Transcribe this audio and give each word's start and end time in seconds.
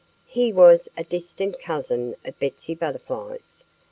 He 0.25 0.51
was 0.51 0.89
a 0.97 1.03
distant 1.03 1.59
cousin 1.59 2.15
of 2.25 2.39
Betsy 2.39 2.73
Butterfly's. 2.73 3.63